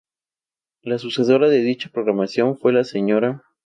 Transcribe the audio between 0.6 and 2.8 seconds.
La sucesora de dicha programación fue